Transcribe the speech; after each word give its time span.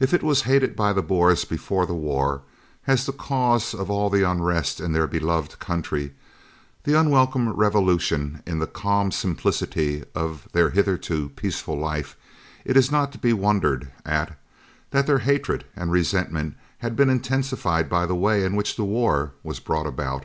If 0.00 0.14
it 0.14 0.22
was 0.22 0.44
hated 0.48 0.74
by 0.74 0.94
the 0.94 1.02
Boers 1.02 1.44
before 1.44 1.84
the 1.84 1.92
war 1.92 2.40
as 2.86 3.04
the 3.04 3.12
cause 3.12 3.74
of 3.74 3.90
all 3.90 4.08
the 4.08 4.22
unrest 4.22 4.80
in 4.80 4.92
their 4.94 5.06
beloved 5.06 5.58
country, 5.58 6.14
the 6.84 6.98
unwelcome 6.98 7.50
revolution 7.50 8.42
in 8.46 8.60
the 8.60 8.66
calm 8.66 9.10
simplicity 9.12 10.04
of 10.14 10.48
their 10.52 10.70
hitherto 10.70 11.28
peaceful 11.36 11.78
life, 11.78 12.16
it 12.64 12.78
is 12.78 12.90
not 12.90 13.12
to 13.12 13.18
be 13.18 13.34
wondered 13.34 13.90
at 14.06 14.38
that 14.92 15.06
their 15.06 15.18
hatred 15.18 15.66
and 15.76 15.92
resentment 15.92 16.56
had 16.78 16.96
been 16.96 17.10
intensified 17.10 17.90
by 17.90 18.06
the 18.06 18.16
way 18.16 18.42
in 18.42 18.56
which 18.56 18.76
the 18.76 18.84
war 18.86 19.32
was 19.42 19.60
brought 19.60 19.86
about. 19.86 20.24